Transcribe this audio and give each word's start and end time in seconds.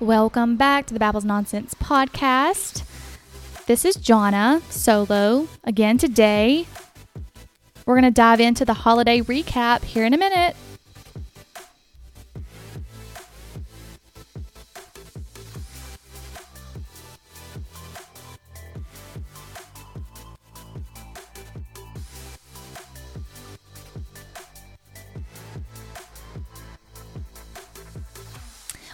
Welcome 0.00 0.56
back 0.56 0.86
to 0.86 0.94
the 0.94 0.98
Babbles 0.98 1.26
Nonsense 1.26 1.74
podcast. 1.74 2.84
This 3.66 3.84
is 3.84 3.98
Jonna 3.98 4.62
solo 4.72 5.46
again 5.64 5.98
today. 5.98 6.64
We're 7.84 8.00
going 8.00 8.04
to 8.04 8.10
dive 8.10 8.40
into 8.40 8.64
the 8.64 8.72
holiday 8.72 9.20
recap 9.20 9.84
here 9.84 10.06
in 10.06 10.14
a 10.14 10.16
minute. 10.16 10.56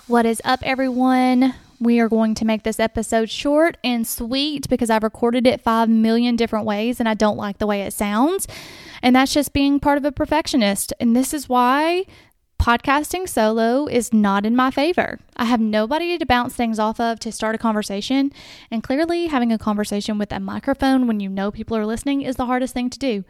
What 0.08 0.24
is 0.24 0.40
up, 0.44 0.60
everyone? 0.62 1.56
We 1.80 1.98
are 1.98 2.08
going 2.08 2.36
to 2.36 2.44
make 2.44 2.62
this 2.62 2.78
episode 2.78 3.28
short 3.28 3.76
and 3.82 4.06
sweet 4.06 4.68
because 4.68 4.88
I've 4.88 5.02
recorded 5.02 5.48
it 5.48 5.60
5 5.60 5.88
million 5.88 6.36
different 6.36 6.64
ways 6.64 7.00
and 7.00 7.08
I 7.08 7.14
don't 7.14 7.36
like 7.36 7.58
the 7.58 7.66
way 7.66 7.82
it 7.82 7.92
sounds. 7.92 8.46
And 9.02 9.16
that's 9.16 9.34
just 9.34 9.52
being 9.52 9.80
part 9.80 9.98
of 9.98 10.04
a 10.04 10.12
perfectionist. 10.12 10.92
And 11.00 11.16
this 11.16 11.34
is 11.34 11.48
why 11.48 12.04
podcasting 12.60 13.28
solo 13.28 13.88
is 13.88 14.12
not 14.12 14.46
in 14.46 14.54
my 14.54 14.70
favor. 14.70 15.18
I 15.36 15.46
have 15.46 15.60
nobody 15.60 16.16
to 16.16 16.24
bounce 16.24 16.54
things 16.54 16.78
off 16.78 17.00
of 17.00 17.18
to 17.18 17.32
start 17.32 17.56
a 17.56 17.58
conversation. 17.58 18.30
And 18.70 18.84
clearly, 18.84 19.26
having 19.26 19.52
a 19.52 19.58
conversation 19.58 20.18
with 20.18 20.30
a 20.30 20.38
microphone 20.38 21.08
when 21.08 21.18
you 21.18 21.28
know 21.28 21.50
people 21.50 21.76
are 21.76 21.84
listening 21.84 22.22
is 22.22 22.36
the 22.36 22.46
hardest 22.46 22.74
thing 22.74 22.90
to 22.90 22.98
do. 23.00 23.24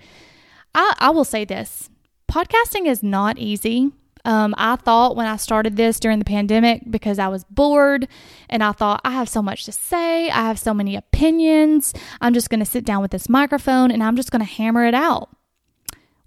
I, 0.74 0.92
I 0.98 1.08
will 1.08 1.24
say 1.24 1.46
this 1.46 1.88
podcasting 2.30 2.86
is 2.86 3.02
not 3.02 3.38
easy. 3.38 3.92
Um, 4.26 4.56
I 4.58 4.74
thought 4.74 5.14
when 5.14 5.26
I 5.26 5.36
started 5.36 5.76
this 5.76 6.00
during 6.00 6.18
the 6.18 6.24
pandemic 6.24 6.82
because 6.90 7.20
I 7.20 7.28
was 7.28 7.44
bored 7.44 8.08
and 8.50 8.62
I 8.62 8.72
thought 8.72 9.00
I 9.04 9.12
have 9.12 9.28
so 9.28 9.40
much 9.40 9.64
to 9.66 9.72
say, 9.72 10.28
I 10.28 10.48
have 10.48 10.58
so 10.58 10.74
many 10.74 10.96
opinions. 10.96 11.94
I'm 12.20 12.34
just 12.34 12.50
going 12.50 12.60
to 12.60 12.66
sit 12.66 12.84
down 12.84 13.00
with 13.00 13.12
this 13.12 13.28
microphone 13.28 13.92
and 13.92 14.02
I'm 14.02 14.16
just 14.16 14.32
going 14.32 14.40
to 14.40 14.52
hammer 14.52 14.84
it 14.84 14.94
out. 14.94 15.30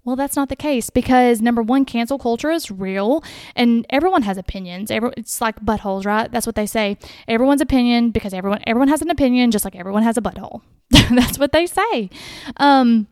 Well, 0.02 0.16
that's 0.16 0.34
not 0.34 0.48
the 0.48 0.56
case 0.56 0.88
because 0.88 1.42
number 1.42 1.60
one, 1.60 1.84
cancel 1.84 2.18
culture 2.18 2.50
is 2.50 2.70
real 2.70 3.22
and 3.54 3.84
everyone 3.90 4.22
has 4.22 4.38
opinions. 4.38 4.90
Every, 4.90 5.12
it's 5.18 5.42
like 5.42 5.60
buttholes, 5.60 6.06
right? 6.06 6.32
That's 6.32 6.46
what 6.46 6.56
they 6.56 6.64
say. 6.64 6.96
Everyone's 7.28 7.60
opinion 7.60 8.12
because 8.12 8.32
everyone 8.32 8.62
everyone 8.66 8.88
has 8.88 9.02
an 9.02 9.10
opinion, 9.10 9.50
just 9.50 9.64
like 9.66 9.76
everyone 9.76 10.04
has 10.04 10.16
a 10.16 10.22
butthole. 10.22 10.62
that's 10.90 11.38
what 11.38 11.52
they 11.52 11.66
say. 11.66 12.08
Um, 12.56 13.08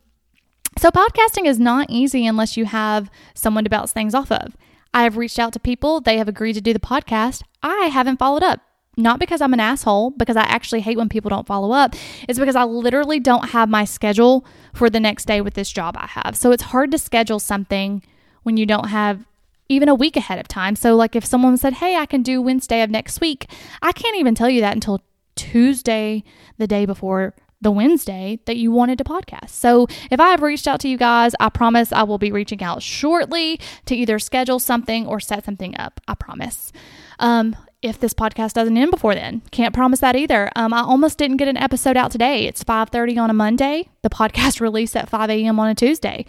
so 0.78 0.90
podcasting 0.90 1.44
is 1.44 1.58
not 1.58 1.90
easy 1.90 2.26
unless 2.26 2.56
you 2.56 2.64
have 2.64 3.10
someone 3.34 3.64
to 3.64 3.70
bounce 3.70 3.92
things 3.92 4.14
off 4.14 4.32
of. 4.32 4.56
I 4.92 5.02
have 5.04 5.16
reached 5.16 5.38
out 5.38 5.52
to 5.52 5.60
people, 5.60 6.00
they 6.00 6.18
have 6.18 6.28
agreed 6.28 6.54
to 6.54 6.60
do 6.60 6.72
the 6.72 6.80
podcast. 6.80 7.42
I 7.62 7.86
haven't 7.86 8.18
followed 8.18 8.42
up. 8.42 8.60
Not 8.96 9.20
because 9.20 9.40
I'm 9.40 9.52
an 9.52 9.60
asshole, 9.60 10.10
because 10.10 10.36
I 10.36 10.42
actually 10.42 10.80
hate 10.80 10.96
when 10.96 11.08
people 11.08 11.28
don't 11.28 11.46
follow 11.46 11.70
up. 11.70 11.94
It's 12.28 12.38
because 12.38 12.56
I 12.56 12.64
literally 12.64 13.20
don't 13.20 13.50
have 13.50 13.68
my 13.68 13.84
schedule 13.84 14.44
for 14.74 14.90
the 14.90 14.98
next 14.98 15.26
day 15.26 15.40
with 15.40 15.54
this 15.54 15.70
job 15.70 15.96
I 15.96 16.08
have. 16.08 16.36
So 16.36 16.50
it's 16.50 16.64
hard 16.64 16.90
to 16.90 16.98
schedule 16.98 17.38
something 17.38 18.02
when 18.42 18.56
you 18.56 18.66
don't 18.66 18.88
have 18.88 19.24
even 19.68 19.88
a 19.88 19.94
week 19.94 20.16
ahead 20.16 20.40
of 20.40 20.48
time. 20.48 20.74
So, 20.74 20.96
like 20.96 21.14
if 21.14 21.24
someone 21.24 21.56
said, 21.56 21.74
Hey, 21.74 21.94
I 21.94 22.06
can 22.06 22.22
do 22.22 22.42
Wednesday 22.42 22.82
of 22.82 22.90
next 22.90 23.20
week, 23.20 23.48
I 23.82 23.92
can't 23.92 24.16
even 24.16 24.34
tell 24.34 24.50
you 24.50 24.60
that 24.62 24.74
until 24.74 25.00
Tuesday, 25.36 26.24
the 26.56 26.66
day 26.66 26.84
before 26.84 27.34
the 27.60 27.70
Wednesday 27.70 28.38
that 28.46 28.56
you 28.56 28.70
wanted 28.70 28.98
to 28.98 29.04
podcast. 29.04 29.50
So 29.50 29.86
if 30.10 30.20
I 30.20 30.30
have 30.30 30.42
reached 30.42 30.68
out 30.68 30.80
to 30.80 30.88
you 30.88 30.96
guys, 30.96 31.34
I 31.40 31.48
promise 31.48 31.92
I 31.92 32.04
will 32.04 32.18
be 32.18 32.30
reaching 32.30 32.62
out 32.62 32.82
shortly 32.82 33.60
to 33.86 33.96
either 33.96 34.18
schedule 34.18 34.58
something 34.58 35.06
or 35.06 35.20
set 35.20 35.44
something 35.44 35.76
up. 35.78 36.00
I 36.06 36.14
promise. 36.14 36.72
Um, 37.18 37.56
if 37.82 38.00
this 38.00 38.14
podcast 38.14 38.54
doesn't 38.54 38.76
end 38.76 38.90
before 38.90 39.14
then, 39.14 39.42
can't 39.50 39.74
promise 39.74 40.00
that 40.00 40.16
either. 40.16 40.50
Um, 40.56 40.72
I 40.72 40.80
almost 40.80 41.18
didn't 41.18 41.36
get 41.36 41.48
an 41.48 41.56
episode 41.56 41.96
out 41.96 42.10
today. 42.10 42.46
It's 42.46 42.64
5:30 42.64 43.18
on 43.18 43.30
a 43.30 43.34
Monday. 43.34 43.88
The 44.02 44.10
podcast 44.10 44.60
released 44.60 44.96
at 44.96 45.08
5 45.08 45.30
a.m. 45.30 45.60
on 45.60 45.68
a 45.68 45.74
Tuesday. 45.74 46.26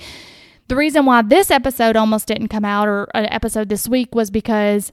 The 0.68 0.76
reason 0.76 1.06
why 1.06 1.24
this 1.24 1.50
episode 1.50 1.96
almost 1.96 2.28
didn't 2.28 2.50
come 2.50 2.66
out 2.66 2.88
or 2.88 3.08
an 3.16 3.26
episode 3.26 3.70
this 3.70 3.88
week 3.88 4.14
was 4.14 4.30
because 4.30 4.92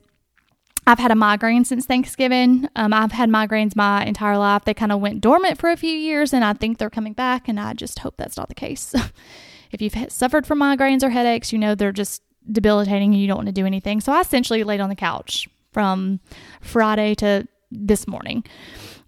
I've 0.86 1.00
had 1.00 1.10
a 1.10 1.16
migraine 1.16 1.64
since 1.64 1.84
Thanksgiving. 1.84 2.68
Um, 2.76 2.92
I've 2.92 3.12
had 3.12 3.28
migraines 3.28 3.74
my 3.74 4.04
entire 4.04 4.38
life. 4.38 4.64
They 4.64 4.74
kind 4.74 4.92
of 4.92 5.00
went 5.00 5.20
dormant 5.20 5.58
for 5.58 5.70
a 5.70 5.76
few 5.76 5.90
years, 5.90 6.32
and 6.32 6.44
I 6.44 6.52
think 6.52 6.78
they're 6.78 6.90
coming 6.90 7.12
back. 7.12 7.48
And 7.48 7.58
I 7.58 7.72
just 7.74 7.98
hope 7.98 8.16
that's 8.16 8.36
not 8.36 8.48
the 8.48 8.54
case. 8.54 8.94
if 9.72 9.82
you've 9.82 10.12
suffered 10.12 10.46
from 10.46 10.60
migraines 10.60 11.02
or 11.02 11.10
headaches, 11.10 11.52
you 11.52 11.58
know 11.58 11.74
they're 11.74 11.92
just 11.92 12.22
debilitating 12.50 13.12
and 13.12 13.20
you 13.20 13.26
don't 13.26 13.38
want 13.38 13.48
to 13.48 13.52
do 13.52 13.66
anything. 13.66 14.00
So 14.00 14.12
I 14.12 14.20
essentially 14.20 14.62
laid 14.62 14.80
on 14.80 14.88
the 14.88 14.94
couch 14.94 15.48
from 15.72 16.20
Friday 16.60 17.14
to 17.16 17.48
this 17.70 18.06
morning. 18.06 18.44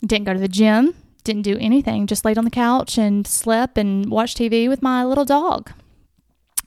Didn't 0.04 0.26
go 0.26 0.34
to 0.34 0.40
the 0.40 0.48
gym, 0.48 0.94
didn't 1.22 1.42
do 1.42 1.56
anything, 1.58 2.06
just 2.06 2.24
laid 2.24 2.38
on 2.38 2.44
the 2.44 2.50
couch 2.50 2.98
and 2.98 3.26
slept 3.26 3.78
and 3.78 4.10
watched 4.10 4.38
TV 4.38 4.68
with 4.68 4.82
my 4.82 5.04
little 5.04 5.24
dog. 5.24 5.72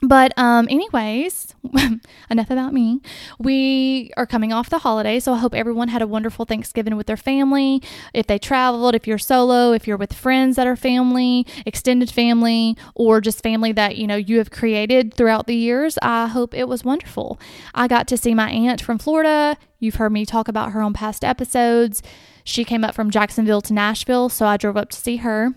But 0.02 0.36
um 0.36 0.66
anyways, 0.68 1.54
enough 2.30 2.50
about 2.50 2.74
me. 2.74 3.00
We 3.38 4.10
are 4.16 4.26
coming 4.26 4.52
off 4.52 4.68
the 4.68 4.78
holiday, 4.78 5.20
so 5.20 5.32
I 5.32 5.38
hope 5.38 5.54
everyone 5.54 5.88
had 5.88 6.02
a 6.02 6.08
wonderful 6.08 6.44
Thanksgiving 6.44 6.96
with 6.96 7.06
their 7.06 7.16
family. 7.16 7.80
If 8.12 8.26
they 8.26 8.38
traveled, 8.38 8.96
if 8.96 9.06
you're 9.06 9.16
solo, 9.16 9.72
if 9.72 9.86
you're 9.86 9.96
with 9.96 10.12
friends 10.12 10.56
that 10.56 10.66
are 10.66 10.74
family, 10.74 11.46
extended 11.64 12.10
family, 12.10 12.76
or 12.96 13.20
just 13.20 13.44
family 13.44 13.70
that, 13.72 13.96
you 13.96 14.08
know, 14.08 14.16
you 14.16 14.38
have 14.38 14.50
created 14.50 15.14
throughout 15.14 15.46
the 15.46 15.54
years, 15.54 15.98
I 16.02 16.26
hope 16.26 16.52
it 16.52 16.66
was 16.66 16.84
wonderful. 16.84 17.38
I 17.72 17.86
got 17.86 18.08
to 18.08 18.16
see 18.16 18.34
my 18.34 18.50
aunt 18.50 18.82
from 18.82 18.98
Florida. 18.98 19.56
You've 19.78 19.96
heard 19.96 20.12
me 20.12 20.26
talk 20.26 20.48
about 20.48 20.72
her 20.72 20.82
on 20.82 20.94
past 20.94 21.24
episodes. 21.24 22.02
She 22.42 22.64
came 22.64 22.82
up 22.82 22.94
from 22.96 23.10
Jacksonville 23.10 23.60
to 23.62 23.72
Nashville, 23.72 24.28
so 24.28 24.46
I 24.46 24.56
drove 24.56 24.76
up 24.76 24.90
to 24.90 24.96
see 24.96 25.18
her 25.18 25.54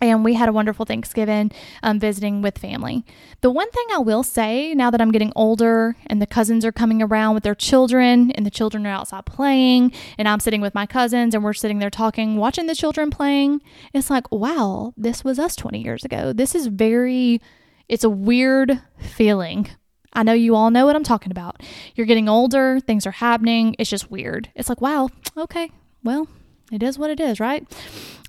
and 0.00 0.24
we 0.24 0.34
had 0.34 0.48
a 0.48 0.52
wonderful 0.52 0.84
Thanksgiving 0.84 1.50
um, 1.82 1.98
visiting 1.98 2.42
with 2.42 2.58
family. 2.58 3.04
The 3.40 3.50
one 3.50 3.70
thing 3.70 3.86
I 3.92 3.98
will 3.98 4.22
say 4.22 4.74
now 4.74 4.90
that 4.90 5.00
I'm 5.00 5.12
getting 5.12 5.32
older 5.36 5.96
and 6.06 6.20
the 6.20 6.26
cousins 6.26 6.64
are 6.64 6.72
coming 6.72 7.02
around 7.02 7.34
with 7.34 7.42
their 7.42 7.54
children 7.54 8.30
and 8.32 8.44
the 8.44 8.50
children 8.50 8.86
are 8.86 8.90
outside 8.90 9.26
playing 9.26 9.92
and 10.18 10.28
I'm 10.28 10.40
sitting 10.40 10.60
with 10.60 10.74
my 10.74 10.86
cousins 10.86 11.34
and 11.34 11.44
we're 11.44 11.52
sitting 11.52 11.78
there 11.78 11.90
talking, 11.90 12.36
watching 12.36 12.66
the 12.66 12.74
children 12.74 13.10
playing, 13.10 13.60
it's 13.92 14.10
like, 14.10 14.30
wow, 14.30 14.92
this 14.96 15.24
was 15.24 15.38
us 15.38 15.56
20 15.56 15.82
years 15.82 16.04
ago. 16.04 16.32
This 16.32 16.54
is 16.54 16.66
very, 16.66 17.40
it's 17.88 18.04
a 18.04 18.10
weird 18.10 18.80
feeling. 18.98 19.68
I 20.12 20.22
know 20.22 20.32
you 20.32 20.54
all 20.54 20.70
know 20.70 20.86
what 20.86 20.96
I'm 20.96 21.04
talking 21.04 21.32
about. 21.32 21.60
You're 21.94 22.06
getting 22.06 22.28
older, 22.28 22.80
things 22.80 23.06
are 23.06 23.12
happening. 23.12 23.74
It's 23.78 23.90
just 23.90 24.10
weird. 24.10 24.48
It's 24.54 24.68
like, 24.68 24.80
wow, 24.80 25.08
okay, 25.36 25.70
well, 26.02 26.28
it 26.70 26.82
is 26.82 26.98
what 26.98 27.10
it 27.10 27.20
is, 27.20 27.40
right? 27.40 27.66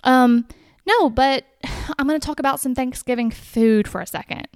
Um, 0.04 0.48
no, 0.88 1.10
but 1.10 1.46
I'm 1.98 2.08
going 2.08 2.20
to 2.20 2.26
talk 2.26 2.40
about 2.40 2.60
some 2.60 2.76
Thanksgiving 2.76 3.32
food 3.32 3.88
for 3.88 4.02
a 4.02 4.08
second. 4.08 4.48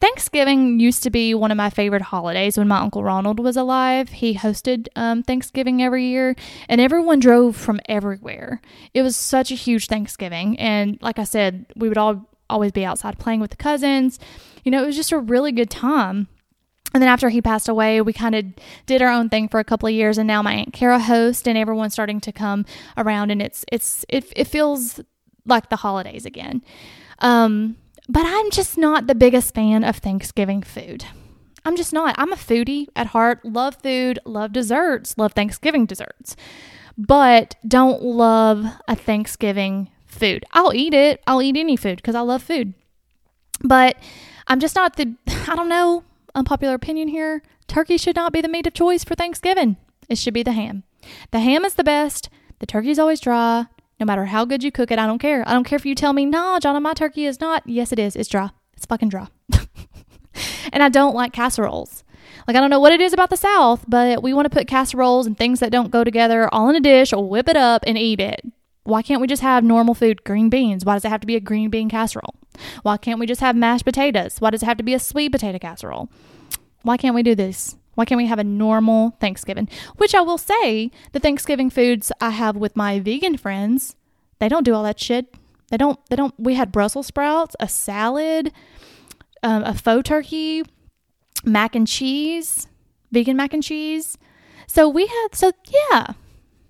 Thanksgiving 0.00 0.80
used 0.80 1.02
to 1.02 1.10
be 1.10 1.34
one 1.34 1.50
of 1.50 1.56
my 1.56 1.70
favorite 1.70 2.02
holidays 2.02 2.58
when 2.58 2.68
my 2.68 2.78
Uncle 2.78 3.02
Ronald 3.02 3.40
was 3.40 3.56
alive. 3.56 4.10
He 4.10 4.34
hosted 4.34 4.88
um, 4.96 5.22
Thanksgiving 5.22 5.82
every 5.82 6.06
year, 6.06 6.36
and 6.68 6.80
everyone 6.80 7.20
drove 7.20 7.56
from 7.56 7.80
everywhere. 7.88 8.60
It 8.92 9.02
was 9.02 9.16
such 9.16 9.50
a 9.50 9.54
huge 9.56 9.86
Thanksgiving. 9.86 10.58
And 10.58 10.98
like 11.00 11.18
I 11.18 11.24
said, 11.24 11.66
we 11.76 11.88
would 11.88 11.98
all 11.98 12.28
always 12.50 12.72
be 12.72 12.84
outside 12.84 13.18
playing 13.18 13.40
with 13.40 13.50
the 13.50 13.56
cousins. 13.56 14.18
You 14.62 14.70
know, 14.70 14.82
it 14.82 14.86
was 14.86 14.96
just 14.96 15.12
a 15.12 15.18
really 15.18 15.52
good 15.52 15.70
time. 15.70 16.28
And 16.94 17.02
then 17.02 17.08
after 17.08 17.30
he 17.30 17.40
passed 17.40 17.70
away, 17.70 18.02
we 18.02 18.12
kind 18.12 18.34
of 18.34 18.44
did 18.84 19.00
our 19.00 19.10
own 19.10 19.30
thing 19.30 19.48
for 19.48 19.58
a 19.58 19.64
couple 19.64 19.86
of 19.86 19.94
years, 19.94 20.18
and 20.18 20.26
now 20.26 20.42
my 20.42 20.52
aunt 20.52 20.74
Kara 20.74 20.98
hosts, 20.98 21.46
and 21.46 21.56
everyone's 21.56 21.94
starting 21.94 22.20
to 22.20 22.32
come 22.32 22.66
around, 22.98 23.30
and 23.30 23.40
it's 23.40 23.64
it's 23.72 24.04
it, 24.10 24.30
it 24.36 24.44
feels 24.44 25.00
like 25.46 25.68
the 25.68 25.76
holidays 25.76 26.24
again. 26.24 26.62
Um, 27.18 27.76
but 28.08 28.24
I'm 28.26 28.50
just 28.50 28.76
not 28.76 29.06
the 29.06 29.14
biggest 29.14 29.54
fan 29.54 29.84
of 29.84 29.96
Thanksgiving 29.96 30.62
food. 30.62 31.04
I'm 31.64 31.76
just 31.76 31.92
not. 31.92 32.14
I'm 32.18 32.32
a 32.32 32.36
foodie 32.36 32.88
at 32.96 33.08
heart, 33.08 33.44
love 33.44 33.76
food, 33.82 34.18
love 34.24 34.52
desserts, 34.52 35.16
love 35.16 35.32
Thanksgiving 35.32 35.86
desserts, 35.86 36.34
but 36.98 37.54
don't 37.66 38.02
love 38.02 38.66
a 38.88 38.96
Thanksgiving 38.96 39.90
food. 40.06 40.44
I'll 40.52 40.74
eat 40.74 40.92
it. 40.92 41.22
I'll 41.26 41.42
eat 41.42 41.56
any 41.56 41.76
food 41.76 41.96
because 41.96 42.14
I 42.14 42.20
love 42.20 42.42
food. 42.42 42.74
But 43.62 43.96
I'm 44.48 44.58
just 44.58 44.74
not 44.74 44.96
the, 44.96 45.14
I 45.48 45.54
don't 45.54 45.68
know, 45.68 46.04
unpopular 46.34 46.74
opinion 46.74 47.08
here. 47.08 47.42
Turkey 47.68 47.96
should 47.96 48.16
not 48.16 48.32
be 48.32 48.40
the 48.40 48.48
meat 48.48 48.66
of 48.66 48.74
choice 48.74 49.04
for 49.04 49.14
Thanksgiving. 49.14 49.76
It 50.08 50.18
should 50.18 50.34
be 50.34 50.42
the 50.42 50.52
ham. 50.52 50.82
The 51.30 51.40
ham 51.40 51.64
is 51.64 51.74
the 51.74 51.84
best. 51.84 52.28
The 52.58 52.66
turkey's 52.66 52.98
always 52.98 53.20
dry. 53.20 53.66
No 54.02 54.06
matter 54.06 54.24
how 54.24 54.44
good 54.44 54.64
you 54.64 54.72
cook 54.72 54.90
it, 54.90 54.98
I 54.98 55.06
don't 55.06 55.20
care. 55.20 55.48
I 55.48 55.52
don't 55.52 55.62
care 55.62 55.76
if 55.76 55.86
you 55.86 55.94
tell 55.94 56.12
me, 56.12 56.26
nah, 56.26 56.58
Jonna, 56.58 56.82
my 56.82 56.92
turkey 56.92 57.24
is 57.24 57.40
not. 57.40 57.62
Yes, 57.66 57.92
it 57.92 58.00
is. 58.00 58.16
It's 58.16 58.28
dry. 58.28 58.50
It's 58.76 58.84
fucking 58.84 59.10
dry. 59.10 59.28
and 60.72 60.82
I 60.82 60.88
don't 60.88 61.14
like 61.14 61.32
casseroles. 61.32 62.02
Like, 62.48 62.56
I 62.56 62.60
don't 62.60 62.68
know 62.68 62.80
what 62.80 62.92
it 62.92 63.00
is 63.00 63.12
about 63.12 63.30
the 63.30 63.36
South, 63.36 63.84
but 63.86 64.20
we 64.20 64.34
want 64.34 64.46
to 64.46 64.50
put 64.50 64.66
casseroles 64.66 65.28
and 65.28 65.38
things 65.38 65.60
that 65.60 65.70
don't 65.70 65.92
go 65.92 66.02
together 66.02 66.52
all 66.52 66.68
in 66.68 66.74
a 66.74 66.80
dish, 66.80 67.12
whip 67.12 67.48
it 67.48 67.56
up, 67.56 67.84
and 67.86 67.96
eat 67.96 68.18
it. 68.18 68.44
Why 68.82 69.02
can't 69.02 69.20
we 69.20 69.28
just 69.28 69.42
have 69.42 69.62
normal 69.62 69.94
food, 69.94 70.24
green 70.24 70.50
beans? 70.50 70.84
Why 70.84 70.94
does 70.94 71.04
it 71.04 71.10
have 71.10 71.20
to 71.20 71.26
be 71.28 71.36
a 71.36 71.40
green 71.40 71.70
bean 71.70 71.88
casserole? 71.88 72.34
Why 72.82 72.96
can't 72.96 73.20
we 73.20 73.26
just 73.26 73.40
have 73.40 73.54
mashed 73.54 73.84
potatoes? 73.84 74.40
Why 74.40 74.50
does 74.50 74.64
it 74.64 74.66
have 74.66 74.78
to 74.78 74.82
be 74.82 74.94
a 74.94 74.98
sweet 74.98 75.30
potato 75.30 75.60
casserole? 75.60 76.10
Why 76.82 76.96
can't 76.96 77.14
we 77.14 77.22
do 77.22 77.36
this? 77.36 77.76
Why 77.94 78.04
can't 78.04 78.18
we 78.18 78.26
have 78.26 78.38
a 78.38 78.44
normal 78.44 79.16
Thanksgiving? 79.20 79.68
Which 79.96 80.14
I 80.14 80.20
will 80.20 80.38
say, 80.38 80.90
the 81.12 81.20
Thanksgiving 81.20 81.70
foods 81.70 82.10
I 82.20 82.30
have 82.30 82.56
with 82.56 82.76
my 82.76 83.00
vegan 83.00 83.36
friends, 83.36 83.96
they 84.38 84.48
don't 84.48 84.64
do 84.64 84.74
all 84.74 84.82
that 84.84 84.98
shit. 84.98 85.34
They 85.70 85.76
don't. 85.76 85.98
They 86.10 86.16
don't. 86.16 86.34
We 86.38 86.54
had 86.54 86.70
Brussels 86.70 87.06
sprouts, 87.06 87.56
a 87.58 87.66
salad, 87.66 88.52
um, 89.42 89.62
a 89.64 89.72
faux 89.72 90.06
turkey, 90.06 90.64
mac 91.44 91.74
and 91.74 91.88
cheese, 91.88 92.68
vegan 93.10 93.36
mac 93.36 93.54
and 93.54 93.62
cheese. 93.62 94.18
So 94.66 94.88
we 94.88 95.06
had. 95.06 95.28
So 95.32 95.52
yeah, 95.90 96.08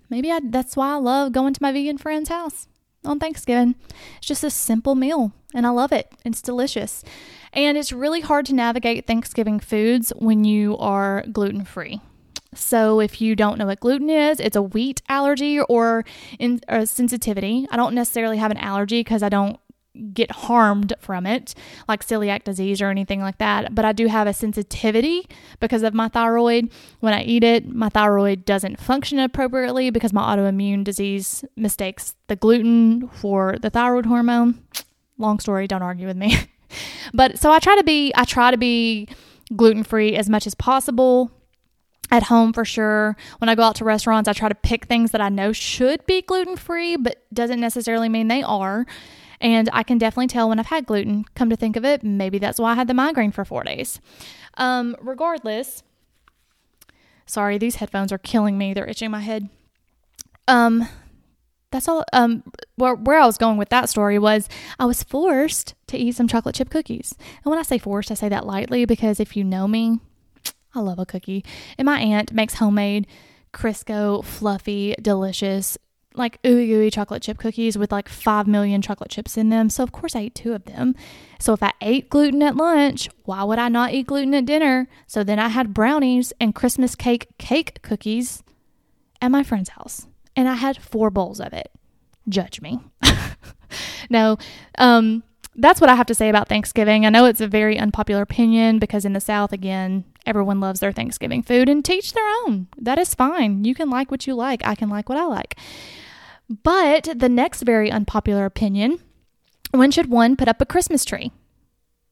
maybe 0.09 0.31
I, 0.31 0.39
that's 0.41 0.77
why 0.77 0.93
I 0.93 0.95
love 0.95 1.33
going 1.33 1.53
to 1.53 1.61
my 1.61 1.73
vegan 1.73 1.97
friend's 1.97 2.29
house 2.29 2.67
on 3.03 3.19
Thanksgiving. 3.19 3.75
It's 4.17 4.27
just 4.27 4.43
a 4.43 4.49
simple 4.49 4.95
meal, 4.95 5.33
and 5.53 5.67
I 5.67 5.71
love 5.71 5.91
it. 5.91 6.13
It's 6.23 6.41
delicious. 6.41 7.03
And 7.53 7.77
it's 7.77 7.91
really 7.91 8.21
hard 8.21 8.45
to 8.47 8.55
navigate 8.55 9.05
Thanksgiving 9.05 9.59
foods 9.59 10.11
when 10.17 10.43
you 10.43 10.77
are 10.77 11.23
gluten 11.31 11.65
free. 11.65 12.01
So, 12.55 12.99
if 12.99 13.19
you 13.21 13.35
don't 13.35 13.57
know 13.57 13.65
what 13.65 13.79
gluten 13.79 14.09
is, 14.09 14.39
it's 14.39 14.55
a 14.55 14.61
wheat 14.61 15.01
allergy 15.09 15.59
or, 15.59 16.05
in, 16.37 16.61
or 16.67 16.85
sensitivity. 16.85 17.67
I 17.71 17.77
don't 17.77 17.95
necessarily 17.95 18.37
have 18.37 18.51
an 18.51 18.57
allergy 18.57 18.99
because 18.99 19.23
I 19.23 19.29
don't 19.29 19.59
get 20.13 20.31
harmed 20.31 20.93
from 20.99 21.25
it, 21.25 21.53
like 21.87 22.05
celiac 22.05 22.43
disease 22.43 22.81
or 22.81 22.89
anything 22.89 23.21
like 23.21 23.37
that. 23.37 23.75
But 23.75 23.85
I 23.85 23.91
do 23.91 24.07
have 24.07 24.27
a 24.27 24.33
sensitivity 24.33 25.27
because 25.59 25.83
of 25.83 25.93
my 25.93 26.07
thyroid. 26.07 26.71
When 26.99 27.13
I 27.13 27.23
eat 27.23 27.43
it, 27.43 27.67
my 27.67 27.89
thyroid 27.89 28.45
doesn't 28.45 28.79
function 28.79 29.19
appropriately 29.19 29.89
because 29.89 30.13
my 30.13 30.35
autoimmune 30.35 30.83
disease 30.83 31.45
mistakes 31.55 32.15
the 32.27 32.35
gluten 32.35 33.07
for 33.07 33.57
the 33.61 33.69
thyroid 33.69 34.05
hormone. 34.05 34.63
Long 35.17 35.39
story, 35.39 35.67
don't 35.67 35.83
argue 35.83 36.07
with 36.07 36.17
me. 36.17 36.37
but 37.13 37.39
so 37.39 37.51
I 37.51 37.59
try 37.59 37.75
to 37.75 37.83
be 37.83 38.11
I 38.15 38.25
try 38.25 38.51
to 38.51 38.57
be 38.57 39.07
gluten 39.55 39.83
free 39.83 40.15
as 40.15 40.29
much 40.29 40.47
as 40.47 40.55
possible. 40.55 41.31
At 42.11 42.23
home 42.23 42.53
for 42.53 42.63
sure. 42.63 43.17
When 43.39 43.49
I 43.49 43.55
go 43.55 43.63
out 43.63 43.75
to 43.77 43.85
restaurants, 43.85 44.29
I 44.29 44.33
try 44.33 44.47
to 44.47 44.53
pick 44.53 44.85
things 44.85 45.11
that 45.11 45.21
I 45.21 45.29
know 45.29 45.51
should 45.51 46.05
be 46.05 46.21
gluten 46.21 46.57
free, 46.57 46.95
but 46.95 47.23
doesn't 47.33 47.59
necessarily 47.59 48.07
mean 48.07 48.27
they 48.27 48.43
are. 48.43 48.85
And 49.41 49.67
I 49.73 49.81
can 49.81 49.97
definitely 49.97 50.27
tell 50.27 50.47
when 50.47 50.59
I've 50.59 50.67
had 50.67 50.85
gluten. 50.85 51.25
Come 51.33 51.49
to 51.49 51.55
think 51.55 51.75
of 51.75 51.83
it, 51.83 52.03
maybe 52.03 52.37
that's 52.37 52.59
why 52.59 52.73
I 52.73 52.75
had 52.75 52.87
the 52.87 52.93
migraine 52.93 53.31
for 53.31 53.43
four 53.43 53.63
days. 53.63 53.99
Um, 54.55 54.95
regardless, 55.01 55.81
sorry, 57.25 57.57
these 57.57 57.75
headphones 57.75 58.11
are 58.11 58.19
killing 58.19 58.57
me. 58.57 58.73
They're 58.73 58.87
itching 58.87 59.09
my 59.09 59.21
head. 59.21 59.49
Um, 60.47 60.87
that's 61.73 61.87
all 61.87 62.05
um 62.13 62.43
where, 62.75 62.95
where 62.95 63.19
I 63.19 63.25
was 63.25 63.37
going 63.37 63.57
with 63.57 63.69
that 63.69 63.89
story 63.89 64.17
was 64.17 64.47
I 64.79 64.85
was 64.85 65.03
forced 65.03 65.73
to 65.87 65.97
eat 65.97 66.15
some 66.15 66.27
chocolate 66.27 66.55
chip 66.55 66.69
cookies. 66.69 67.13
And 67.43 67.49
when 67.49 67.59
I 67.59 67.63
say 67.63 67.77
forced, 67.77 68.11
I 68.11 68.13
say 68.13 68.29
that 68.29 68.45
lightly 68.45 68.85
because 68.85 69.19
if 69.19 69.35
you 69.35 69.43
know 69.43 69.67
me, 69.67 69.99
I 70.73 70.79
love 70.79 70.99
a 70.99 71.05
cookie. 71.05 71.43
And 71.77 71.85
my 71.85 71.99
aunt 71.99 72.31
makes 72.31 72.55
homemade 72.55 73.07
Crisco, 73.53 74.23
fluffy, 74.23 74.95
delicious, 74.99 75.77
like 76.15 76.41
ooey 76.43 76.67
gooey 76.67 76.89
chocolate 76.89 77.21
chip 77.21 77.37
cookies 77.37 77.77
with 77.77 77.91
like 77.91 78.09
5 78.09 78.47
million 78.47 78.81
chocolate 78.81 79.09
chips 79.09 79.37
in 79.37 79.49
them. 79.49 79.69
So, 79.69 79.83
of 79.83 79.91
course, 79.91 80.15
I 80.15 80.21
ate 80.21 80.35
two 80.35 80.53
of 80.53 80.65
them. 80.65 80.95
So, 81.39 81.53
if 81.53 81.61
I 81.61 81.73
ate 81.81 82.09
gluten 82.09 82.41
at 82.43 82.55
lunch, 82.55 83.09
why 83.25 83.43
would 83.43 83.59
I 83.59 83.69
not 83.69 83.93
eat 83.93 84.07
gluten 84.07 84.33
at 84.33 84.45
dinner? 84.45 84.87
So, 85.07 85.23
then 85.23 85.39
I 85.39 85.49
had 85.49 85.73
brownies 85.73 86.33
and 86.39 86.55
Christmas 86.55 86.95
cake 86.95 87.27
cake 87.37 87.81
cookies 87.81 88.43
at 89.21 89.29
my 89.29 89.43
friend's 89.43 89.69
house 89.69 90.07
and 90.35 90.47
I 90.47 90.55
had 90.55 90.81
four 90.81 91.09
bowls 91.09 91.39
of 91.39 91.53
it. 91.53 91.71
Judge 92.27 92.61
me. 92.61 92.79
no, 94.09 94.37
um, 94.77 95.23
that's 95.55 95.81
what 95.81 95.89
I 95.89 95.95
have 95.95 96.07
to 96.07 96.15
say 96.15 96.29
about 96.29 96.49
Thanksgiving. 96.49 97.05
I 97.05 97.09
know 97.09 97.25
it's 97.25 97.41
a 97.41 97.47
very 97.47 97.77
unpopular 97.77 98.21
opinion 98.21 98.79
because 98.79 99.05
in 99.05 99.13
the 99.13 99.19
South, 99.19 99.51
again, 99.51 100.05
everyone 100.25 100.59
loves 100.59 100.79
their 100.79 100.91
Thanksgiving 100.91 101.43
food 101.43 101.69
and 101.69 101.83
teach 101.83 102.13
their 102.13 102.27
own. 102.43 102.67
That 102.77 102.97
is 102.97 103.13
fine. 103.13 103.63
You 103.63 103.75
can 103.75 103.89
like 103.89 104.09
what 104.09 104.25
you 104.25 104.35
like. 104.35 104.65
I 104.65 104.75
can 104.75 104.89
like 104.89 105.09
what 105.09 105.17
I 105.17 105.25
like. 105.25 105.57
But 106.49 107.09
the 107.15 107.29
next 107.29 107.61
very 107.61 107.91
unpopular 107.91 108.45
opinion 108.45 108.99
when 109.73 109.89
should 109.89 110.09
one 110.09 110.35
put 110.35 110.47
up 110.47 110.61
a 110.61 110.67
Christmas 110.67 111.03
tree? 111.03 111.31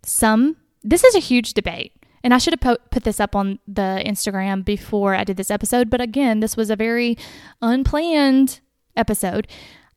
Some, 0.03 0.57
this 0.83 1.03
is 1.03 1.13
a 1.13 1.19
huge 1.19 1.53
debate. 1.53 1.93
And 2.23 2.33
I 2.33 2.37
should 2.37 2.57
have 2.61 2.77
put 2.91 3.03
this 3.03 3.19
up 3.19 3.35
on 3.35 3.59
the 3.67 4.03
Instagram 4.05 4.63
before 4.63 5.15
I 5.15 5.23
did 5.23 5.37
this 5.37 5.51
episode, 5.51 5.89
but 5.89 6.01
again, 6.01 6.39
this 6.39 6.55
was 6.55 6.69
a 6.69 6.75
very 6.75 7.17
unplanned 7.61 8.59
episode. 8.95 9.47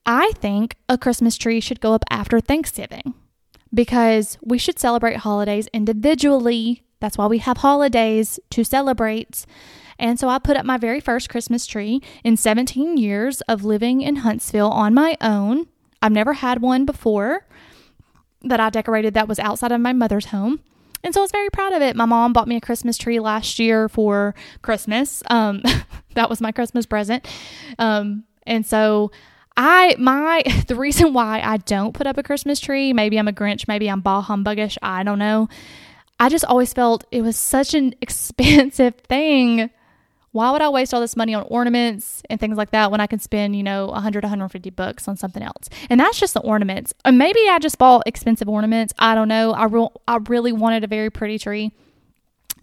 I 0.07 0.33
think 0.37 0.77
a 0.89 0.99
Christmas 0.99 1.37
tree 1.37 1.61
should 1.61 1.81
go 1.81 1.95
up 1.95 2.05
after 2.11 2.41
Thanksgiving 2.41 3.15
because 3.73 4.39
we 4.43 4.59
should 4.59 4.79
celebrate 4.79 5.19
holidays 5.19 5.69
individually. 5.73 6.83
That's 7.01 7.19
why 7.19 7.27
we 7.27 7.39
have 7.39 7.59
holidays 7.59 8.39
to 8.51 8.65
celebrate. 8.65 9.45
And 9.99 10.19
so 10.19 10.29
I 10.29 10.39
put 10.39 10.57
up 10.57 10.65
my 10.67 10.77
very 10.77 11.01
first 11.01 11.29
Christmas 11.29 11.67
tree 11.67 12.03
in 12.23 12.37
17 12.37 12.97
years 12.97 13.41
of 13.43 13.65
living 13.65 14.01
in 14.01 14.17
Huntsville 14.17 14.71
on 14.71 14.95
my 14.95 15.17
own. 15.21 15.67
I've 16.03 16.13
never 16.13 16.35
had 16.35 16.61
one 16.61 16.85
before 16.85 17.47
that 18.43 18.61
I 18.61 18.71
decorated 18.71 19.15
that 19.15 19.29
was 19.29 19.39
outside 19.39 19.73
of 19.73 19.81
my 19.81 19.93
mother's 19.93 20.27
home. 20.27 20.61
And 21.05 21.13
so 21.13 21.21
I 21.21 21.23
was 21.23 21.31
very 21.31 21.51
proud 21.51 21.75
of 21.75 21.83
it. 21.83 21.95
My 21.95 22.07
mom 22.07 22.33
bought 22.33 22.49
me 22.49 22.57
a 22.57 22.61
Christmas 22.61 22.97
tree 22.97 23.21
last 23.21 23.59
year 23.59 23.89
for 23.91 24.35
Christmas. 24.63 25.23
Um, 25.31 25.63
that 26.15 26.31
was 26.31 26.41
my 26.41 26.51
Christmas 26.51 26.87
present. 26.87 27.29
Um, 27.79 28.25
and 28.47 28.67
so 28.67 29.13
I 29.57 29.95
my 29.99 30.43
the 30.67 30.75
reason 30.75 31.13
why 31.13 31.41
I 31.41 31.59
don't 31.59 31.93
put 31.93 32.07
up 32.07 32.17
a 32.17 32.23
Christmas 32.23 32.59
tree, 32.59 32.93
maybe 32.93 33.19
I'm 33.19 33.29
a 33.29 33.33
Grinch, 33.33 33.69
maybe 33.69 33.89
I'm 33.89 34.01
ball 34.01 34.23
humbuggish, 34.23 34.79
I 34.83 35.05
don't 35.05 35.19
know. 35.19 35.49
I 36.19 36.29
just 36.31 36.45
always 36.47 36.73
felt 36.73 37.05
it 37.11 37.23
was 37.23 37.37
such 37.37 37.75
an 37.75 37.95
expensive 38.01 38.95
thing 39.09 39.71
why 40.35 40.51
would 40.51 40.61
I 40.61 40.69
waste 40.69 40.93
all 40.93 41.01
this 41.01 41.15
money 41.15 41.33
on 41.33 41.47
ornaments 41.49 42.21
and 42.29 42.41
things 42.41 42.57
like 42.57 42.73
that 42.73 42.91
when 42.91 43.01
I 43.01 43.07
can 43.07 43.21
spend, 43.21 43.55
you 43.55 43.63
know, 43.63 43.87
100, 43.87 44.25
150 44.25 44.71
bucks 44.71 45.07
on 45.07 45.17
something 45.17 45.45
else? 45.45 45.69
And 45.89 46.01
that's 46.01 46.19
just 46.19 46.35
the 46.35 46.41
ornaments. 46.41 46.93
Or 47.05 47.13
maybe 47.13 47.39
I 47.49 47.61
just 47.61 47.79
bought 47.79 48.03
expensive 48.05 48.49
ornaments. 48.49 48.93
I 48.99 49.15
don't 49.15 49.29
know. 49.29 49.53
I, 49.53 49.67
re- 49.67 49.89
I 50.09 50.17
really 50.29 50.51
wanted 50.51 50.83
a 50.83 50.89
very 50.89 51.09
pretty 51.09 51.39
tree. 51.39 51.71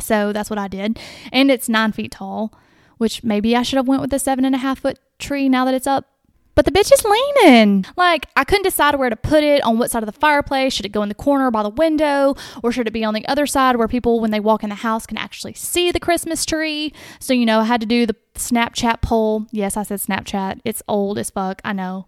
So 0.01 0.33
that's 0.33 0.49
what 0.49 0.59
I 0.59 0.67
did. 0.67 0.99
And 1.31 1.49
it's 1.49 1.69
nine 1.69 1.93
feet 1.93 2.11
tall, 2.11 2.53
which 2.97 3.23
maybe 3.23 3.55
I 3.55 3.61
should 3.61 3.77
have 3.77 3.87
went 3.87 4.01
with 4.01 4.11
a 4.11 4.19
seven 4.19 4.43
and 4.43 4.53
a 4.53 4.57
half 4.57 4.79
foot 4.79 4.99
tree 5.17 5.47
now 5.47 5.63
that 5.63 5.73
it's 5.73 5.87
up 5.87 6.10
but 6.55 6.65
the 6.65 6.71
bitch 6.71 6.91
is 6.91 7.03
leaning. 7.05 7.85
Like, 7.95 8.27
I 8.35 8.43
couldn't 8.43 8.63
decide 8.63 8.95
where 8.95 9.09
to 9.09 9.15
put 9.15 9.43
it 9.43 9.63
on 9.63 9.77
what 9.77 9.91
side 9.91 10.03
of 10.03 10.13
the 10.13 10.19
fireplace. 10.19 10.73
Should 10.73 10.85
it 10.85 10.91
go 10.91 11.03
in 11.03 11.09
the 11.09 11.15
corner 11.15 11.49
by 11.51 11.63
the 11.63 11.69
window, 11.69 12.35
or 12.63 12.71
should 12.71 12.87
it 12.87 12.91
be 12.91 13.03
on 13.03 13.13
the 13.13 13.25
other 13.27 13.45
side 13.45 13.77
where 13.77 13.87
people, 13.87 14.19
when 14.19 14.31
they 14.31 14.39
walk 14.39 14.63
in 14.63 14.69
the 14.69 14.75
house, 14.75 15.05
can 15.05 15.17
actually 15.17 15.53
see 15.53 15.91
the 15.91 15.99
Christmas 15.99 16.45
tree? 16.45 16.93
So, 17.19 17.33
you 17.33 17.45
know, 17.45 17.61
I 17.61 17.65
had 17.65 17.81
to 17.81 17.87
do 17.87 18.05
the 18.05 18.15
Snapchat 18.35 19.01
poll. 19.01 19.47
Yes, 19.51 19.77
I 19.77 19.83
said 19.83 19.99
Snapchat. 19.99 20.59
It's 20.65 20.83
old 20.87 21.17
as 21.17 21.29
fuck. 21.29 21.61
I 21.63 21.73
know. 21.73 22.07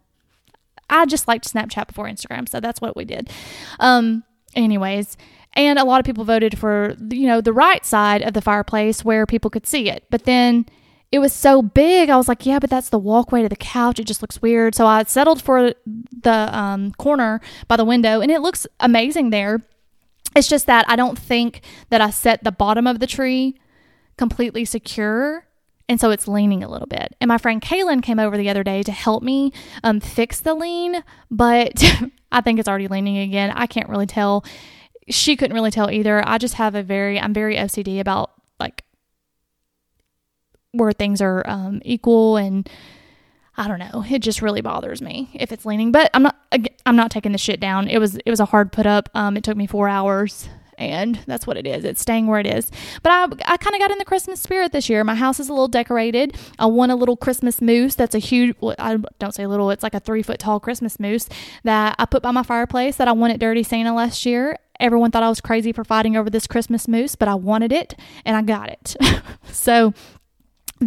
I 0.89 1.05
just 1.05 1.27
liked 1.27 1.51
Snapchat 1.51 1.87
before 1.87 2.05
Instagram, 2.05 2.47
so 2.47 2.59
that's 2.59 2.81
what 2.81 2.95
we 2.95 3.05
did. 3.05 3.29
Um, 3.79 4.23
anyways, 4.55 5.17
and 5.53 5.79
a 5.79 5.85
lot 5.85 5.99
of 5.99 6.05
people 6.05 6.25
voted 6.25 6.57
for, 6.57 6.95
you 7.09 7.27
know, 7.27 7.41
the 7.41 7.53
right 7.53 7.85
side 7.85 8.21
of 8.21 8.33
the 8.33 8.41
fireplace 8.41 9.05
where 9.05 9.25
people 9.25 9.49
could 9.49 9.65
see 9.65 9.89
it. 9.89 10.05
But 10.09 10.25
then 10.25 10.65
it 11.13 11.19
was 11.19 11.31
so 11.31 11.61
big. 11.61 12.09
I 12.09 12.17
was 12.17 12.27
like, 12.27 12.43
yeah, 12.43 12.57
but 12.57 12.71
that's 12.71 12.89
the 12.89 12.97
walkway 12.97 13.43
to 13.43 13.47
the 13.49 13.55
couch. 13.55 13.99
It 13.99 14.05
just 14.05 14.23
looks 14.23 14.41
weird. 14.41 14.73
So 14.73 14.87
I 14.87 15.03
settled 15.03 15.43
for 15.43 15.75
the 15.85 16.57
um, 16.57 16.91
corner 16.93 17.39
by 17.67 17.77
the 17.77 17.85
window, 17.85 18.19
and 18.19 18.31
it 18.31 18.41
looks 18.41 18.65
amazing 18.79 19.29
there. 19.29 19.61
It's 20.35 20.47
just 20.47 20.65
that 20.65 20.89
I 20.89 20.95
don't 20.95 21.19
think 21.19 21.61
that 21.91 22.01
I 22.01 22.09
set 22.09 22.43
the 22.43 22.51
bottom 22.51 22.87
of 22.87 22.99
the 22.99 23.05
tree 23.05 23.59
completely 24.17 24.65
secure. 24.65 25.45
And 25.87 26.01
so 26.01 26.09
it's 26.09 26.27
leaning 26.27 26.63
a 26.63 26.67
little 26.67 26.87
bit. 26.87 27.15
And 27.21 27.27
my 27.27 27.37
friend 27.37 27.61
Kaylin 27.61 28.01
came 28.01 28.17
over 28.17 28.35
the 28.35 28.49
other 28.49 28.63
day 28.63 28.81
to 28.81 28.91
help 28.91 29.21
me 29.21 29.53
um, 29.83 29.99
fix 29.99 30.39
the 30.39 30.55
lean, 30.55 31.03
but 31.29 31.83
I 32.31 32.41
think 32.41 32.57
it's 32.57 32.67
already 32.67 32.87
leaning 32.87 33.19
again. 33.19 33.51
I 33.51 33.67
can't 33.67 33.87
really 33.87 34.07
tell. 34.07 34.43
She 35.09 35.35
couldn't 35.35 35.53
really 35.53 35.69
tell 35.69 35.91
either. 35.91 36.27
I 36.27 36.39
just 36.39 36.55
have 36.55 36.73
a 36.73 36.81
very, 36.81 37.19
I'm 37.19 37.35
very 37.35 37.55
OCD 37.55 37.99
about 37.99 38.31
like 38.59 38.83
where 40.73 40.91
things 40.91 41.21
are 41.21 41.43
um, 41.47 41.81
equal 41.85 42.37
and 42.37 42.69
I 43.55 43.67
don't 43.67 43.79
know. 43.79 44.03
It 44.09 44.19
just 44.19 44.41
really 44.41 44.61
bothers 44.61 45.01
me 45.01 45.29
if 45.35 45.51
it's 45.51 45.65
leaning. 45.65 45.91
But 45.91 46.09
I'm 46.13 46.23
not. 46.23 46.35
I'm 46.85 46.95
not 46.95 47.11
taking 47.11 47.31
the 47.31 47.37
shit 47.37 47.59
down. 47.59 47.87
It 47.87 47.99
was. 47.99 48.15
It 48.15 48.29
was 48.29 48.39
a 48.39 48.45
hard 48.45 48.71
put 48.71 48.85
up. 48.85 49.09
Um, 49.13 49.37
it 49.37 49.43
took 49.43 49.55
me 49.55 49.67
four 49.67 49.87
hours, 49.87 50.49
and 50.77 51.19
that's 51.27 51.45
what 51.45 51.55
it 51.55 51.67
is. 51.67 51.83
It's 51.83 52.01
staying 52.01 52.25
where 52.25 52.39
it 52.39 52.47
is. 52.47 52.71
But 53.03 53.11
I, 53.11 53.53
I 53.53 53.57
kind 53.57 53.75
of 53.75 53.79
got 53.79 53.91
in 53.91 53.99
the 53.99 54.05
Christmas 54.05 54.41
spirit 54.41 54.71
this 54.71 54.89
year. 54.89 55.03
My 55.03 55.13
house 55.13 55.39
is 55.39 55.49
a 55.49 55.53
little 55.53 55.67
decorated. 55.67 56.35
I 56.57 56.65
want 56.65 56.91
a 56.91 56.95
little 56.95 57.15
Christmas 57.15 57.61
moose. 57.61 57.93
That's 57.93 58.15
a 58.15 58.19
huge. 58.19 58.55
Well, 58.59 58.75
I 58.79 58.97
don't 59.19 59.35
say 59.35 59.45
little. 59.45 59.69
It's 59.69 59.83
like 59.83 59.93
a 59.93 59.99
three 59.99 60.23
foot 60.23 60.39
tall 60.39 60.59
Christmas 60.59 60.99
moose 60.99 61.29
that 61.63 61.95
I 61.99 62.05
put 62.05 62.23
by 62.23 62.31
my 62.31 62.43
fireplace. 62.43 62.95
That 62.95 63.07
I 63.07 63.11
at 63.11 63.39
Dirty 63.39 63.61
Santa 63.61 63.93
last 63.93 64.25
year. 64.25 64.57
Everyone 64.79 65.11
thought 65.11 65.21
I 65.21 65.29
was 65.29 65.39
crazy 65.39 65.71
for 65.71 65.83
fighting 65.83 66.17
over 66.17 66.31
this 66.31 66.47
Christmas 66.47 66.87
moose, 66.87 67.15
but 67.15 67.27
I 67.27 67.35
wanted 67.35 67.71
it 67.71 67.93
and 68.25 68.35
I 68.35 68.41
got 68.41 68.69
it. 68.69 68.95
so 69.51 69.93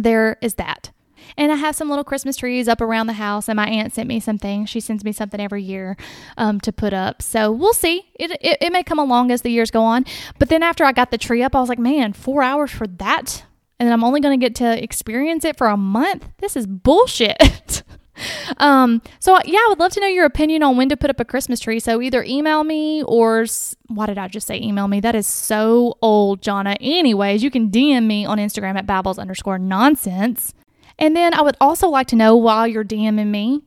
there 0.03 0.37
is 0.41 0.55
that. 0.55 0.91
And 1.37 1.51
I 1.51 1.55
have 1.55 1.75
some 1.75 1.89
little 1.89 2.03
Christmas 2.03 2.37
trees 2.37 2.67
up 2.67 2.79
around 2.79 3.07
the 3.07 3.13
house, 3.13 3.49
and 3.49 3.57
my 3.57 3.67
aunt 3.67 3.93
sent 3.93 4.07
me 4.07 4.19
something. 4.19 4.65
She 4.65 4.79
sends 4.79 5.03
me 5.03 5.11
something 5.11 5.39
every 5.39 5.61
year 5.61 5.97
um, 6.37 6.59
to 6.61 6.71
put 6.71 6.93
up. 6.93 7.21
So 7.21 7.51
we'll 7.51 7.73
see. 7.73 8.05
It, 8.15 8.31
it, 8.41 8.57
it 8.61 8.71
may 8.71 8.83
come 8.83 8.99
along 8.99 9.31
as 9.31 9.41
the 9.41 9.51
years 9.51 9.69
go 9.69 9.83
on. 9.83 10.05
But 10.39 10.49
then 10.49 10.63
after 10.63 10.83
I 10.83 10.93
got 10.93 11.11
the 11.11 11.17
tree 11.17 11.43
up, 11.43 11.55
I 11.55 11.59
was 11.59 11.69
like, 11.69 11.79
man, 11.79 12.13
four 12.13 12.43
hours 12.43 12.71
for 12.71 12.87
that? 12.87 13.43
And 13.79 13.91
I'm 13.91 14.03
only 14.03 14.21
going 14.21 14.39
to 14.39 14.43
get 14.43 14.55
to 14.55 14.81
experience 14.81 15.45
it 15.45 15.57
for 15.57 15.67
a 15.67 15.77
month? 15.77 16.27
This 16.37 16.55
is 16.55 16.65
bullshit. 16.65 17.83
um 18.57 19.01
so 19.19 19.37
yeah 19.45 19.59
i 19.59 19.65
would 19.69 19.79
love 19.79 19.91
to 19.91 19.99
know 19.99 20.07
your 20.07 20.25
opinion 20.25 20.63
on 20.63 20.77
when 20.77 20.89
to 20.89 20.97
put 20.97 21.09
up 21.09 21.19
a 21.19 21.25
christmas 21.25 21.59
tree. 21.59 21.79
So 21.79 22.01
either 22.01 22.23
email 22.23 22.63
me 22.63 23.03
or 23.03 23.45
why 23.87 24.05
did 24.05 24.17
i 24.17 24.27
just 24.27 24.47
say 24.47 24.59
email 24.59 24.87
me? 24.87 24.99
That 24.99 25.15
is 25.15 25.27
so 25.27 25.97
old 26.01 26.41
jonna. 26.41 26.77
Anyways 26.79 27.43
you 27.43 27.51
can 27.51 27.69
dm 27.69 28.05
me 28.05 28.25
on 28.25 28.37
instagram 28.37 28.77
at 28.77 28.85
babbles 28.85 29.19
underscore 29.19 29.59
nonsense. 29.59 30.53
And 30.99 31.15
then 31.15 31.33
i 31.33 31.41
would 31.41 31.57
also 31.61 31.89
like 31.89 32.07
to 32.07 32.15
know 32.15 32.35
while 32.35 32.67
you're 32.67 32.85
dming 32.85 33.27
me 33.27 33.61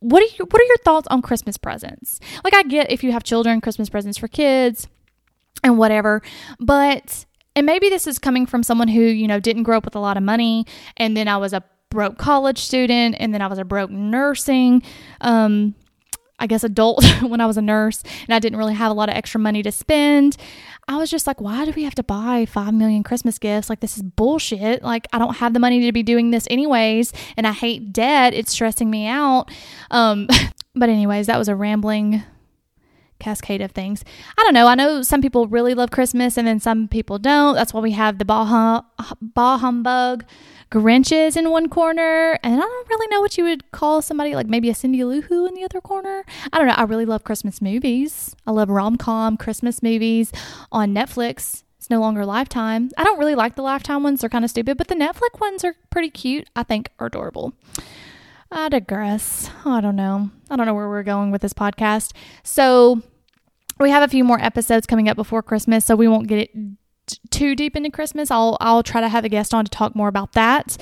what 0.00 0.22
are 0.22 0.36
your 0.36 0.46
what 0.50 0.60
are 0.60 0.64
your 0.64 0.78
thoughts 0.78 1.06
on 1.08 1.22
christmas 1.22 1.56
presents? 1.56 2.18
Like 2.44 2.54
i 2.54 2.62
get 2.62 2.90
if 2.90 3.04
you 3.04 3.12
have 3.12 3.22
children 3.22 3.60
christmas 3.60 3.88
presents 3.88 4.18
for 4.18 4.28
kids 4.28 4.88
and 5.62 5.78
whatever 5.78 6.22
but 6.58 7.24
and 7.54 7.66
maybe 7.66 7.88
this 7.88 8.06
is 8.06 8.18
coming 8.18 8.46
from 8.46 8.62
someone 8.62 8.88
who 8.88 9.00
you 9.00 9.28
know 9.28 9.40
didn't 9.40 9.62
grow 9.62 9.76
up 9.76 9.84
with 9.84 9.94
a 9.94 10.00
lot 10.00 10.16
of 10.16 10.22
money 10.22 10.66
and 10.96 11.16
then 11.16 11.28
i 11.28 11.36
was 11.36 11.52
a 11.52 11.62
broke 11.92 12.18
college 12.18 12.58
student 12.58 13.16
and 13.18 13.34
then 13.34 13.42
I 13.42 13.46
was 13.46 13.58
a 13.58 13.64
broke 13.64 13.90
nursing 13.90 14.82
um 15.20 15.74
I 16.38 16.46
guess 16.46 16.64
adult 16.64 17.04
when 17.22 17.40
I 17.40 17.46
was 17.46 17.56
a 17.56 17.62
nurse 17.62 18.02
and 18.26 18.34
I 18.34 18.38
didn't 18.38 18.58
really 18.58 18.74
have 18.74 18.90
a 18.90 18.94
lot 18.94 19.08
of 19.08 19.14
extra 19.14 19.38
money 19.38 19.62
to 19.62 19.70
spend. 19.70 20.36
I 20.88 20.96
was 20.96 21.08
just 21.08 21.28
like, 21.28 21.40
why 21.40 21.64
do 21.64 21.70
we 21.70 21.84
have 21.84 21.94
to 21.94 22.02
buy 22.02 22.46
5 22.46 22.74
million 22.74 23.04
Christmas 23.04 23.38
gifts? 23.38 23.70
Like 23.70 23.78
this 23.78 23.96
is 23.96 24.02
bullshit. 24.02 24.82
Like 24.82 25.06
I 25.12 25.18
don't 25.18 25.36
have 25.36 25.52
the 25.52 25.60
money 25.60 25.84
to 25.86 25.92
be 25.92 26.02
doing 26.02 26.32
this 26.32 26.48
anyways 26.50 27.12
and 27.36 27.46
I 27.46 27.52
hate 27.52 27.92
debt. 27.92 28.34
It's 28.34 28.50
stressing 28.50 28.90
me 28.90 29.06
out. 29.06 29.50
Um 29.90 30.26
but 30.74 30.88
anyways, 30.88 31.26
that 31.26 31.38
was 31.38 31.48
a 31.48 31.54
rambling 31.54 32.24
cascade 33.22 33.60
of 33.60 33.70
things. 33.70 34.04
I 34.38 34.42
don't 34.42 34.54
know. 34.54 34.66
I 34.66 34.74
know 34.74 35.02
some 35.02 35.22
people 35.22 35.46
really 35.46 35.74
love 35.74 35.90
Christmas 35.90 36.36
and 36.36 36.46
then 36.46 36.60
some 36.60 36.88
people 36.88 37.18
don't. 37.18 37.54
That's 37.54 37.72
why 37.72 37.80
we 37.80 37.92
have 37.92 38.18
the 38.18 38.24
bah, 38.24 38.82
bah 39.20 39.58
humbug 39.58 40.24
Grinches 40.72 41.36
in 41.36 41.50
one 41.50 41.68
corner, 41.68 42.38
and 42.42 42.54
I 42.54 42.56
don't 42.56 42.88
really 42.88 43.06
know 43.08 43.20
what 43.20 43.36
you 43.36 43.44
would 43.44 43.70
call 43.72 44.00
somebody 44.00 44.34
like 44.34 44.46
maybe 44.46 44.70
a 44.70 44.74
Cindy 44.74 45.04
Lou 45.04 45.20
Who 45.20 45.44
in 45.46 45.52
the 45.52 45.64
other 45.64 45.82
corner. 45.82 46.24
I 46.50 46.56
don't 46.56 46.66
know. 46.66 46.72
I 46.74 46.84
really 46.84 47.04
love 47.04 47.24
Christmas 47.24 47.60
movies. 47.60 48.34
I 48.46 48.52
love 48.52 48.70
rom 48.70 48.96
com 48.96 49.36
Christmas 49.36 49.82
movies 49.82 50.32
on 50.72 50.94
Netflix. 50.94 51.62
It's 51.76 51.90
no 51.90 52.00
longer 52.00 52.24
Lifetime. 52.24 52.88
I 52.96 53.04
don't 53.04 53.18
really 53.18 53.34
like 53.34 53.54
the 53.54 53.60
Lifetime 53.60 54.02
ones, 54.02 54.22
they're 54.22 54.30
kind 54.30 54.46
of 54.46 54.50
stupid, 54.50 54.78
but 54.78 54.88
the 54.88 54.94
Netflix 54.94 55.38
ones 55.38 55.62
are 55.62 55.76
pretty 55.90 56.08
cute. 56.08 56.48
I 56.56 56.62
think 56.62 56.88
are 56.98 57.08
adorable. 57.08 57.52
I 58.50 58.70
digress. 58.70 59.50
I 59.66 59.82
don't 59.82 59.96
know. 59.96 60.30
I 60.48 60.56
don't 60.56 60.64
know 60.64 60.74
where 60.74 60.88
we're 60.88 61.02
going 61.02 61.30
with 61.30 61.42
this 61.42 61.52
podcast. 61.52 62.12
So, 62.44 63.02
we 63.78 63.90
have 63.90 64.02
a 64.02 64.08
few 64.08 64.24
more 64.24 64.40
episodes 64.40 64.86
coming 64.86 65.08
up 65.08 65.16
before 65.16 65.42
Christmas, 65.42 65.84
so 65.84 65.96
we 65.96 66.08
won't 66.08 66.28
get 66.28 66.38
it 66.38 66.50
too 67.30 67.54
deep 67.54 67.76
into 67.76 67.90
Christmas. 67.90 68.30
I'll 68.30 68.56
I'll 68.60 68.82
try 68.82 69.00
to 69.00 69.08
have 69.08 69.24
a 69.24 69.28
guest 69.28 69.54
on 69.54 69.64
to 69.64 69.70
talk 69.70 69.94
more 69.94 70.08
about 70.08 70.32
that. 70.32 70.76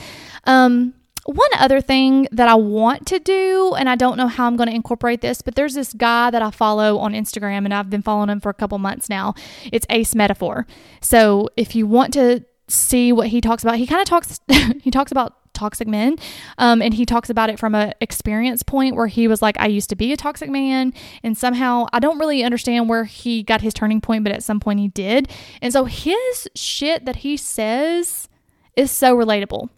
Um, 0.45 0.95
one 1.27 1.51
other 1.59 1.81
thing 1.81 2.29
that 2.33 2.49
I 2.49 2.55
want 2.55 3.07
to 3.09 3.19
do, 3.19 3.75
and 3.79 3.89
I 3.89 3.95
don't 3.95 4.17
know 4.17 4.27
how 4.27 4.47
I'm 4.47 4.57
going 4.57 4.69
to 4.69 4.75
incorporate 4.75 5.21
this, 5.21 5.43
but 5.43 5.55
there's 5.55 5.75
this 5.75 5.93
guy 5.93 6.31
that 6.31 6.43
I 6.43 6.51
follow 6.51 6.99
on 6.99 7.13
Instagram, 7.13 7.65
and 7.65 7.75
I've 7.75 7.91
been 7.91 8.03
following 8.03 8.31
him 8.31 8.41
for 8.41 8.49
a 8.49 8.55
couple 8.55 8.79
months 8.79 9.09
now. 9.09 9.35
It's 9.71 9.87
Ace 9.91 10.15
Metaphor. 10.15 10.67
So 11.01 11.49
if 11.57 11.75
you 11.77 11.87
want 11.87 12.15
to 12.15 12.45
see 12.69 13.13
what 13.13 13.29
he 13.29 13.41
talks 13.41 13.63
about, 13.63 13.77
he 13.77 13.87
kind 13.87 14.01
of 14.01 14.09
talks 14.09 14.41
he 14.83 14.91
talks 14.91 15.13
about 15.13 15.35
toxic 15.61 15.87
men. 15.87 16.17
Um, 16.57 16.81
and 16.81 16.95
he 16.95 17.05
talks 17.05 17.29
about 17.29 17.51
it 17.51 17.59
from 17.59 17.75
a 17.75 17.93
experience 18.01 18.63
point 18.63 18.97
where 18.97 19.07
he 19.07 19.29
was 19.29 19.43
like, 19.43 19.57
I 19.61 19.67
used 19.67 19.91
to 19.91 19.97
be 19.97 20.13
a 20.13 20.17
toxic 20.17 20.49
man. 20.49 20.95
And 21.23 21.37
somehow 21.37 21.87
I 21.93 22.01
don't 22.01 22.19
really 22.19 22.43
understand 22.43 22.89
where 22.89 23.05
he 23.05 23.43
got 23.43 23.61
his 23.61 23.75
turning 23.75 24.01
point, 24.01 24.25
but 24.25 24.33
at 24.33 24.43
some 24.43 24.59
point 24.59 24.81
he 24.81 24.89
did. 24.89 25.29
And 25.61 25.73
so 25.73 25.85
his 25.85 26.49
shit 26.55 27.05
that 27.05 27.17
he 27.17 27.37
says 27.37 28.29
is 28.75 28.91
so 28.91 29.15
relatable. 29.15 29.69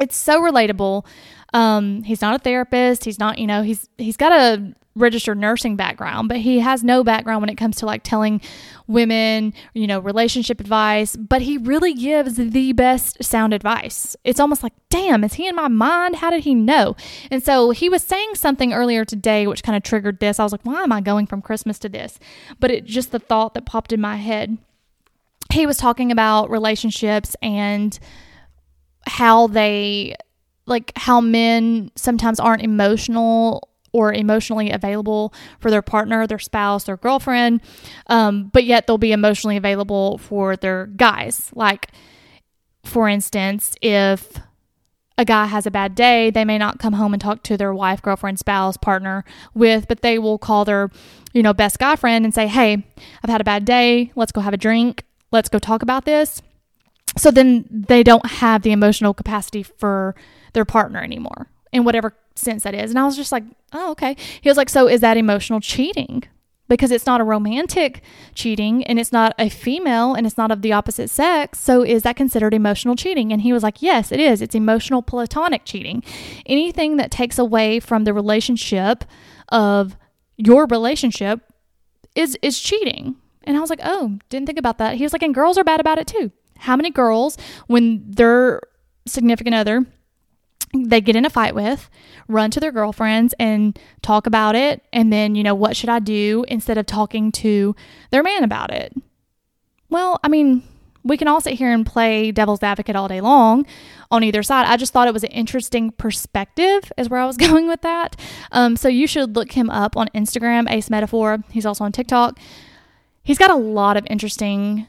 It's 0.00 0.16
so 0.16 0.40
relatable. 0.40 1.04
Um, 1.52 2.02
he's 2.02 2.20
not 2.20 2.34
a 2.34 2.38
therapist. 2.38 3.04
He's 3.04 3.18
not, 3.18 3.38
you 3.38 3.46
know, 3.46 3.62
he's 3.62 3.88
he's 3.98 4.16
got 4.16 4.32
a 4.32 4.74
registered 4.96 5.38
nursing 5.38 5.76
background, 5.76 6.28
but 6.28 6.38
he 6.38 6.60
has 6.60 6.82
no 6.82 7.04
background 7.04 7.42
when 7.42 7.48
it 7.48 7.56
comes 7.56 7.76
to 7.76 7.86
like 7.86 8.02
telling 8.02 8.40
women, 8.86 9.54
you 9.72 9.86
know, 9.86 10.00
relationship 10.00 10.60
advice, 10.60 11.16
but 11.16 11.42
he 11.42 11.56
really 11.58 11.94
gives 11.94 12.34
the 12.34 12.72
best 12.72 13.22
sound 13.22 13.54
advice. 13.54 14.16
It's 14.24 14.40
almost 14.40 14.62
like, 14.62 14.72
damn, 14.88 15.22
is 15.22 15.34
he 15.34 15.46
in 15.46 15.54
my 15.54 15.68
mind? 15.68 16.16
How 16.16 16.30
did 16.30 16.42
he 16.42 16.54
know? 16.54 16.96
And 17.30 17.42
so 17.42 17.70
he 17.70 17.88
was 17.88 18.02
saying 18.02 18.34
something 18.34 18.72
earlier 18.72 19.04
today 19.04 19.46
which 19.46 19.62
kind 19.62 19.76
of 19.76 19.82
triggered 19.82 20.18
this. 20.18 20.40
I 20.40 20.42
was 20.42 20.52
like, 20.52 20.64
why 20.64 20.82
am 20.82 20.92
I 20.92 21.00
going 21.00 21.26
from 21.26 21.42
Christmas 21.42 21.78
to 21.80 21.88
this? 21.88 22.18
But 22.58 22.70
it 22.70 22.84
just 22.84 23.12
the 23.12 23.20
thought 23.20 23.54
that 23.54 23.66
popped 23.66 23.92
in 23.92 24.00
my 24.00 24.16
head. 24.16 24.58
He 25.52 25.66
was 25.66 25.76
talking 25.76 26.12
about 26.12 26.50
relationships 26.50 27.34
and 27.42 27.98
how 29.06 29.46
they 29.46 30.14
like 30.70 30.92
how 30.96 31.20
men 31.20 31.90
sometimes 31.96 32.40
aren't 32.40 32.62
emotional 32.62 33.68
or 33.92 34.12
emotionally 34.12 34.70
available 34.70 35.34
for 35.58 35.70
their 35.70 35.82
partner, 35.82 36.26
their 36.26 36.38
spouse, 36.38 36.84
their 36.84 36.96
girlfriend, 36.96 37.60
um, 38.06 38.48
but 38.52 38.64
yet 38.64 38.86
they'll 38.86 38.98
be 38.98 39.12
emotionally 39.12 39.56
available 39.56 40.18
for 40.18 40.56
their 40.56 40.86
guys. 40.86 41.50
Like, 41.54 41.88
for 42.84 43.08
instance, 43.08 43.74
if 43.82 44.38
a 45.18 45.24
guy 45.24 45.46
has 45.46 45.66
a 45.66 45.70
bad 45.70 45.94
day, 45.94 46.30
they 46.30 46.44
may 46.44 46.56
not 46.56 46.78
come 46.78 46.94
home 46.94 47.12
and 47.12 47.20
talk 47.20 47.42
to 47.42 47.56
their 47.56 47.74
wife, 47.74 48.00
girlfriend, 48.00 48.38
spouse, 48.38 48.76
partner 48.76 49.24
with, 49.54 49.86
but 49.86 50.00
they 50.00 50.18
will 50.18 50.38
call 50.38 50.64
their, 50.64 50.90
you 51.34 51.42
know, 51.42 51.52
best 51.52 51.78
guy 51.78 51.94
friend 51.96 52.24
and 52.24 52.32
say, 52.32 52.46
Hey, 52.46 52.84
I've 53.22 53.30
had 53.30 53.40
a 53.40 53.44
bad 53.44 53.64
day. 53.64 54.12
Let's 54.16 54.32
go 54.32 54.40
have 54.40 54.54
a 54.54 54.56
drink. 54.56 55.04
Let's 55.30 55.48
go 55.48 55.58
talk 55.58 55.82
about 55.82 56.06
this. 56.06 56.40
So 57.18 57.30
then 57.30 57.66
they 57.70 58.02
don't 58.02 58.24
have 58.24 58.62
the 58.62 58.72
emotional 58.72 59.12
capacity 59.12 59.62
for 59.62 60.14
their 60.52 60.64
partner 60.64 61.00
anymore 61.02 61.48
in 61.72 61.84
whatever 61.84 62.14
sense 62.34 62.64
that 62.64 62.74
is. 62.74 62.90
And 62.90 62.98
I 62.98 63.04
was 63.04 63.16
just 63.16 63.32
like, 63.32 63.44
oh, 63.72 63.90
okay. 63.92 64.16
He 64.40 64.48
was 64.48 64.56
like, 64.56 64.68
so 64.68 64.88
is 64.88 65.00
that 65.00 65.16
emotional 65.16 65.60
cheating? 65.60 66.24
Because 66.68 66.92
it's 66.92 67.06
not 67.06 67.20
a 67.20 67.24
romantic 67.24 68.02
cheating 68.34 68.84
and 68.84 69.00
it's 69.00 69.10
not 69.10 69.34
a 69.38 69.48
female 69.48 70.14
and 70.14 70.26
it's 70.26 70.36
not 70.36 70.52
of 70.52 70.62
the 70.62 70.72
opposite 70.72 71.10
sex. 71.10 71.58
So 71.58 71.82
is 71.82 72.02
that 72.02 72.16
considered 72.16 72.54
emotional 72.54 72.94
cheating? 72.94 73.32
And 73.32 73.42
he 73.42 73.52
was 73.52 73.64
like, 73.64 73.82
yes, 73.82 74.12
it 74.12 74.20
is. 74.20 74.40
It's 74.40 74.54
emotional 74.54 75.02
platonic 75.02 75.64
cheating. 75.64 76.04
Anything 76.46 76.96
that 76.96 77.10
takes 77.10 77.38
away 77.38 77.80
from 77.80 78.04
the 78.04 78.14
relationship 78.14 79.04
of 79.48 79.96
your 80.36 80.66
relationship 80.66 81.40
is 82.14 82.38
is 82.40 82.58
cheating. 82.60 83.16
And 83.44 83.56
I 83.56 83.60
was 83.60 83.70
like, 83.70 83.80
oh, 83.82 84.18
didn't 84.28 84.46
think 84.46 84.58
about 84.58 84.78
that. 84.78 84.96
He 84.96 85.02
was 85.02 85.12
like, 85.12 85.22
and 85.22 85.34
girls 85.34 85.58
are 85.58 85.64
bad 85.64 85.80
about 85.80 85.98
it 85.98 86.06
too. 86.06 86.30
How 86.58 86.76
many 86.76 86.90
girls, 86.90 87.36
when 87.66 88.02
their 88.06 88.60
significant 89.06 89.54
other 89.54 89.86
they 90.74 91.00
get 91.00 91.16
in 91.16 91.24
a 91.24 91.30
fight 91.30 91.54
with, 91.54 91.90
run 92.28 92.50
to 92.52 92.60
their 92.60 92.72
girlfriends 92.72 93.34
and 93.38 93.78
talk 94.02 94.26
about 94.26 94.54
it. 94.54 94.82
And 94.92 95.12
then, 95.12 95.34
you 95.34 95.42
know, 95.42 95.54
what 95.54 95.76
should 95.76 95.88
I 95.88 95.98
do 95.98 96.44
instead 96.48 96.78
of 96.78 96.86
talking 96.86 97.32
to 97.32 97.74
their 98.10 98.22
man 98.22 98.44
about 98.44 98.72
it? 98.72 98.94
Well, 99.88 100.20
I 100.22 100.28
mean, 100.28 100.62
we 101.02 101.16
can 101.16 101.28
all 101.28 101.40
sit 101.40 101.54
here 101.54 101.72
and 101.72 101.84
play 101.84 102.30
devil's 102.30 102.62
advocate 102.62 102.94
all 102.94 103.08
day 103.08 103.20
long 103.20 103.66
on 104.10 104.22
either 104.22 104.42
side. 104.42 104.66
I 104.66 104.76
just 104.76 104.92
thought 104.92 105.08
it 105.08 105.14
was 105.14 105.24
an 105.24 105.30
interesting 105.30 105.90
perspective, 105.92 106.92
is 106.96 107.08
where 107.08 107.20
I 107.20 107.26
was 107.26 107.36
going 107.38 107.66
with 107.66 107.82
that. 107.82 108.16
Um, 108.52 108.76
so 108.76 108.88
you 108.88 109.06
should 109.06 109.34
look 109.34 109.52
him 109.52 109.70
up 109.70 109.96
on 109.96 110.08
Instagram, 110.14 110.70
Ace 110.70 110.90
Metaphor. 110.90 111.38
He's 111.50 111.66
also 111.66 111.84
on 111.84 111.92
TikTok. 111.92 112.38
He's 113.22 113.38
got 113.38 113.50
a 113.50 113.56
lot 113.56 113.96
of 113.96 114.06
interesting 114.08 114.86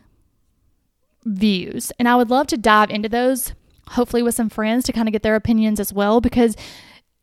views, 1.25 1.91
and 2.00 2.07
I 2.07 2.15
would 2.15 2.29
love 2.29 2.47
to 2.47 2.57
dive 2.57 2.89
into 2.89 3.09
those 3.09 3.53
hopefully 3.91 4.24
with 4.24 4.36
some 4.36 4.50
friends 4.50 4.86
to 4.86 4.93
kind 4.93 5.07
of 5.07 5.12
get 5.12 5.24
their 5.24 5.36
opinions 5.36 5.79
as 5.79 5.93
well 5.93 6.21
because 6.21 6.55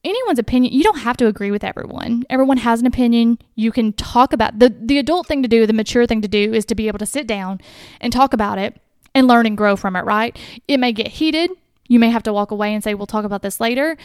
anyone's 0.04 0.38
opinion 0.38 0.72
you 0.72 0.82
don't 0.82 0.98
have 0.98 1.16
to 1.16 1.26
agree 1.26 1.50
with 1.50 1.64
everyone. 1.64 2.24
Everyone 2.30 2.58
has 2.58 2.80
an 2.80 2.86
opinion. 2.86 3.38
You 3.54 3.72
can 3.72 3.92
talk 3.92 4.32
about 4.32 4.58
the 4.58 4.74
the 4.80 4.98
adult 4.98 5.26
thing 5.26 5.42
to 5.42 5.48
do 5.48 5.66
the 5.66 5.72
mature 5.72 6.06
thing 6.06 6.22
to 6.22 6.28
do 6.28 6.52
is 6.52 6.64
to 6.66 6.74
be 6.74 6.88
able 6.88 6.98
to 6.98 7.06
sit 7.06 7.26
down 7.26 7.60
and 8.00 8.12
talk 8.12 8.32
about 8.32 8.58
it 8.58 8.80
and 9.14 9.26
learn 9.26 9.46
and 9.46 9.56
grow 9.56 9.76
from 9.76 9.96
it 9.96 10.04
right? 10.04 10.38
It 10.66 10.78
may 10.78 10.92
get 10.92 11.08
heated. 11.08 11.50
You 11.88 11.98
may 11.98 12.10
have 12.10 12.22
to 12.24 12.32
walk 12.32 12.50
away 12.50 12.74
and 12.74 12.84
say 12.84 12.94
we'll 12.94 13.06
talk 13.06 13.24
about 13.24 13.42
this 13.42 13.60
later 13.60 13.96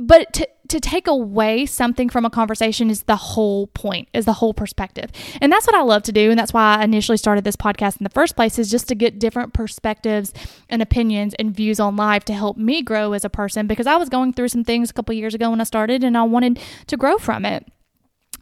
but 0.00 0.32
to, 0.32 0.48
to 0.68 0.80
take 0.80 1.06
away 1.06 1.66
something 1.66 2.08
from 2.08 2.24
a 2.24 2.30
conversation 2.30 2.90
is 2.90 3.02
the 3.04 3.16
whole 3.16 3.66
point 3.68 4.08
is 4.14 4.24
the 4.24 4.32
whole 4.34 4.54
perspective 4.54 5.10
and 5.40 5.52
that's 5.52 5.66
what 5.66 5.76
i 5.76 5.82
love 5.82 6.02
to 6.02 6.12
do 6.12 6.30
and 6.30 6.38
that's 6.38 6.52
why 6.52 6.76
i 6.76 6.84
initially 6.84 7.18
started 7.18 7.44
this 7.44 7.56
podcast 7.56 8.00
in 8.00 8.04
the 8.04 8.10
first 8.10 8.36
place 8.36 8.58
is 8.58 8.70
just 8.70 8.88
to 8.88 8.94
get 8.94 9.18
different 9.18 9.52
perspectives 9.52 10.32
and 10.68 10.80
opinions 10.80 11.34
and 11.38 11.54
views 11.54 11.78
on 11.78 11.96
life 11.96 12.24
to 12.24 12.32
help 12.32 12.56
me 12.56 12.82
grow 12.82 13.12
as 13.12 13.24
a 13.24 13.30
person 13.30 13.66
because 13.66 13.86
i 13.86 13.96
was 13.96 14.08
going 14.08 14.32
through 14.32 14.48
some 14.48 14.64
things 14.64 14.90
a 14.90 14.92
couple 14.92 15.14
years 15.14 15.34
ago 15.34 15.50
when 15.50 15.60
i 15.60 15.64
started 15.64 16.02
and 16.02 16.16
i 16.16 16.22
wanted 16.22 16.58
to 16.86 16.96
grow 16.96 17.18
from 17.18 17.44
it 17.44 17.66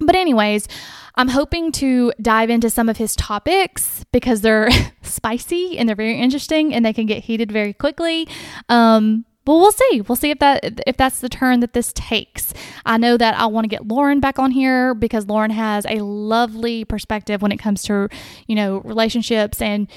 but, 0.00 0.14
anyways, 0.14 0.68
I'm 1.16 1.28
hoping 1.28 1.72
to 1.72 2.12
dive 2.22 2.50
into 2.50 2.70
some 2.70 2.88
of 2.88 2.96
his 2.96 3.16
topics 3.16 4.04
because 4.12 4.40
they're 4.42 4.68
spicy 5.02 5.76
and 5.76 5.88
they're 5.88 5.96
very 5.96 6.18
interesting 6.18 6.72
and 6.72 6.84
they 6.84 6.92
can 6.92 7.06
get 7.06 7.24
heated 7.24 7.50
very 7.50 7.72
quickly. 7.72 8.28
Um, 8.68 9.24
but 9.49 9.57
we'll 9.57 9.73
see. 9.73 10.02
We'll 10.02 10.17
see 10.17 10.31
if 10.31 10.40
that 10.40 10.83
if 10.87 10.99
that's 10.99 11.21
the 11.21 11.28
turn 11.31 11.61
that 11.61 11.73
this 11.73 11.90
takes. 11.95 12.52
I 12.85 12.99
know 12.99 13.17
that 13.17 13.35
I 13.35 13.47
want 13.47 13.64
to 13.64 13.69
get 13.69 13.88
Lauren 13.88 14.21
back 14.21 14.38
on 14.38 14.50
here 14.50 14.95
because 14.95 15.26
Lauren 15.26 15.50
has 15.50 15.87
a 15.88 16.05
lovely 16.05 16.85
perspective 16.85 17.40
when 17.40 17.50
it 17.50 17.57
comes 17.57 17.83
to, 17.85 18.11
you 18.47 18.55
know, 18.55 18.83
relationships 18.85 19.62
and 19.62 19.88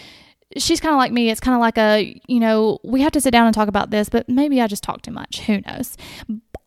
she's 0.55 0.79
kind 0.79 0.93
of 0.93 0.99
like 0.99 1.11
me. 1.11 1.29
It's 1.29 1.41
kind 1.41 1.53
of 1.53 1.59
like 1.59 1.77
a, 1.77 2.17
you 2.27 2.39
know, 2.39 2.79
we 2.85 3.01
have 3.01 3.11
to 3.11 3.19
sit 3.19 3.31
down 3.31 3.45
and 3.45 3.53
talk 3.53 3.67
about 3.67 3.89
this, 3.89 4.07
but 4.07 4.29
maybe 4.29 4.61
I 4.61 4.67
just 4.67 4.83
talk 4.83 5.01
too 5.01 5.11
much. 5.11 5.41
Who 5.41 5.59
knows? 5.67 5.97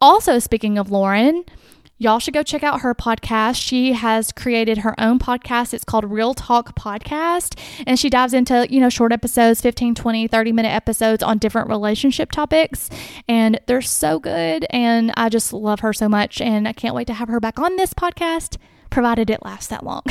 Also, 0.02 0.38
speaking 0.38 0.76
of 0.76 0.90
Lauren, 0.90 1.46
Y'all 1.96 2.18
should 2.18 2.34
go 2.34 2.42
check 2.42 2.64
out 2.64 2.80
her 2.80 2.92
podcast. 2.92 3.54
She 3.54 3.92
has 3.92 4.32
created 4.32 4.78
her 4.78 4.98
own 5.00 5.20
podcast. 5.20 5.72
It's 5.72 5.84
called 5.84 6.04
Real 6.04 6.34
Talk 6.34 6.76
Podcast. 6.76 7.56
And 7.86 7.98
she 7.98 8.10
dives 8.10 8.34
into, 8.34 8.66
you 8.68 8.80
know, 8.80 8.88
short 8.88 9.12
episodes, 9.12 9.60
15, 9.60 9.94
20, 9.94 10.26
30 10.26 10.52
minute 10.52 10.70
episodes 10.70 11.22
on 11.22 11.38
different 11.38 11.68
relationship 11.68 12.32
topics. 12.32 12.90
And 13.28 13.60
they're 13.66 13.80
so 13.80 14.18
good. 14.18 14.66
And 14.70 15.12
I 15.16 15.28
just 15.28 15.52
love 15.52 15.80
her 15.80 15.92
so 15.92 16.08
much. 16.08 16.40
And 16.40 16.66
I 16.66 16.72
can't 16.72 16.96
wait 16.96 17.06
to 17.06 17.14
have 17.14 17.28
her 17.28 17.38
back 17.38 17.60
on 17.60 17.76
this 17.76 17.94
podcast, 17.94 18.56
provided 18.90 19.30
it 19.30 19.44
lasts 19.44 19.68
that 19.68 19.84
long. 19.84 20.02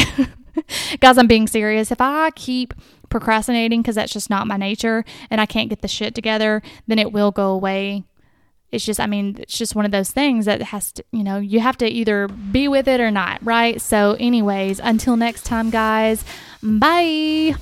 Guys, 1.01 1.17
I'm 1.17 1.27
being 1.27 1.47
serious. 1.47 1.91
If 1.91 1.99
I 1.99 2.29
keep 2.31 2.73
procrastinating 3.09 3.81
because 3.81 3.95
that's 3.95 4.13
just 4.13 4.29
not 4.29 4.47
my 4.47 4.55
nature 4.55 5.03
and 5.29 5.41
I 5.41 5.45
can't 5.45 5.69
get 5.69 5.81
the 5.81 5.87
shit 5.89 6.15
together, 6.15 6.61
then 6.87 6.97
it 6.97 7.11
will 7.11 7.31
go 7.31 7.51
away 7.51 8.05
it's 8.73 8.83
just 8.83 8.99
i 8.99 9.05
mean 9.05 9.37
it's 9.39 9.57
just 9.57 9.75
one 9.75 9.85
of 9.85 9.91
those 9.91 10.11
things 10.11 10.45
that 10.45 10.61
has 10.61 10.91
to 10.91 11.03
you 11.11 11.23
know 11.23 11.37
you 11.37 11.59
have 11.59 11.77
to 11.77 11.87
either 11.87 12.27
be 12.27 12.67
with 12.67 12.87
it 12.87 12.99
or 12.99 13.11
not 13.11 13.39
right? 13.43 13.81
So 13.81 14.15
anyways 14.19 14.79
until 14.79 15.17
next 15.17 15.43
time 15.43 15.69
guys. 15.69 16.23
Bye 16.61 17.55